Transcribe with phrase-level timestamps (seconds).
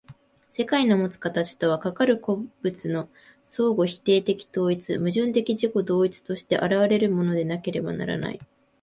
[0.49, 3.07] 世界のもつ形とは、かかる個物の
[3.43, 8.39] 相互否定的統一、矛盾的自己同一として現れるものでなければならない。